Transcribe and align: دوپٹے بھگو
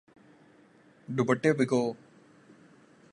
دوپٹے 1.07 1.49
بھگو 1.57 1.83